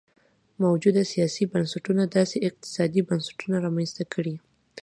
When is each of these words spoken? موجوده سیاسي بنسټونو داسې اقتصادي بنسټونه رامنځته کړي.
موجوده 0.63 1.03
سیاسي 1.13 1.43
بنسټونو 1.51 2.03
داسې 2.17 2.37
اقتصادي 2.49 3.01
بنسټونه 3.09 3.55
رامنځته 3.65 4.03
کړي. 4.13 4.35